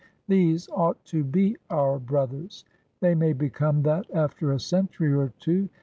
These 0.27 0.67
ought 0.71 1.05
to 1.05 1.23
be 1.23 1.57
our 1.69 1.99
brothers? 1.99 2.65
They 3.01 3.13
may 3.13 3.33
become 3.33 3.83
that 3.83 4.09
after 4.11 4.51
a 4.51 4.59
century 4.59 5.13
or 5.13 5.31
two. 5.39 5.69